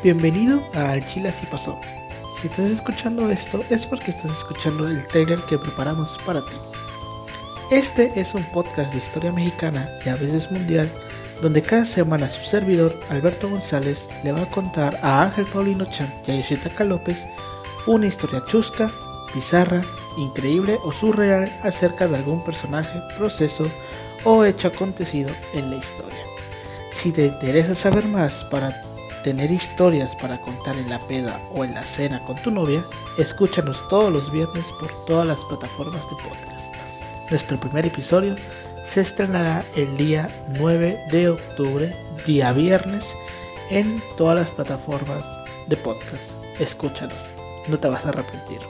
Bienvenido 0.00 0.62
a 0.74 0.92
Al 0.92 1.04
Chile 1.08 1.34
Pasó. 1.50 1.76
Si 2.40 2.46
estás 2.46 2.70
escuchando 2.70 3.28
esto 3.32 3.64
es 3.68 3.84
porque 3.86 4.12
estás 4.12 4.30
escuchando 4.30 4.86
el 4.86 5.04
trailer 5.08 5.40
que 5.48 5.58
preparamos 5.58 6.16
para 6.24 6.40
ti. 6.40 6.52
Este 7.72 8.12
es 8.14 8.32
un 8.32 8.44
podcast 8.52 8.92
de 8.92 8.98
historia 8.98 9.32
mexicana 9.32 9.88
y 10.06 10.08
a 10.08 10.14
veces 10.14 10.48
mundial, 10.52 10.88
donde 11.42 11.62
cada 11.62 11.84
semana 11.84 12.30
su 12.30 12.48
servidor, 12.48 12.94
Alberto 13.10 13.50
González, 13.50 13.98
le 14.22 14.30
va 14.30 14.42
a 14.42 14.50
contar 14.50 14.96
a 15.02 15.24
Ángel 15.24 15.46
Paulino 15.46 15.84
Chan 15.84 16.08
y 16.28 16.30
a 16.30 16.36
Yoshitaka 16.36 16.84
López 16.84 17.18
una 17.86 18.06
historia 18.06 18.40
chusca, 18.46 18.92
bizarra, 19.34 19.82
increíble 20.16 20.78
o 20.84 20.92
surreal 20.92 21.50
acerca 21.64 22.06
de 22.06 22.18
algún 22.18 22.44
personaje, 22.44 23.00
proceso 23.18 23.68
o 24.22 24.44
hecho 24.44 24.68
acontecido 24.68 25.30
en 25.54 25.70
la 25.70 25.76
historia. 25.76 26.24
Si 27.02 27.10
te 27.10 27.26
interesa 27.26 27.74
saber 27.74 28.04
más 28.04 28.32
para 28.44 28.88
tener 29.22 29.50
historias 29.50 30.14
para 30.16 30.38
contar 30.38 30.76
en 30.76 30.88
la 30.88 30.98
peda 30.98 31.38
o 31.54 31.64
en 31.64 31.74
la 31.74 31.82
cena 31.82 32.20
con 32.20 32.36
tu 32.36 32.50
novia, 32.50 32.84
escúchanos 33.18 33.76
todos 33.88 34.12
los 34.12 34.30
viernes 34.32 34.64
por 34.80 35.04
todas 35.06 35.26
las 35.26 35.38
plataformas 35.48 36.02
de 36.02 36.16
podcast. 36.22 37.30
Nuestro 37.30 37.58
primer 37.58 37.86
episodio 37.86 38.36
se 38.92 39.02
estrenará 39.02 39.64
el 39.76 39.96
día 39.96 40.28
9 40.58 40.96
de 41.10 41.28
octubre, 41.28 41.92
día 42.26 42.52
viernes, 42.52 43.04
en 43.70 44.00
todas 44.16 44.36
las 44.36 44.48
plataformas 44.48 45.22
de 45.66 45.76
podcast. 45.76 46.22
Escúchanos, 46.58 47.18
no 47.68 47.78
te 47.78 47.88
vas 47.88 48.04
a 48.06 48.10
arrepentir. 48.10 48.60